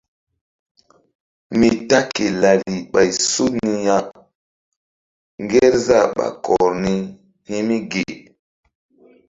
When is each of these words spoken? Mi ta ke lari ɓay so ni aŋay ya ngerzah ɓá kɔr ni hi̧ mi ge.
Mi 1.59 1.69
ta 1.87 1.99
ke 2.13 2.25
lari 2.41 2.73
ɓay 2.91 3.09
so 3.29 3.43
ni 3.53 3.57
aŋay 3.67 3.81
ya 3.87 3.97
ngerzah 5.43 6.05
ɓá 6.15 6.27
kɔr 6.43 6.69
ni 6.83 6.93
hi̧ 7.47 7.59
mi 7.67 7.77
ge. 7.91 8.03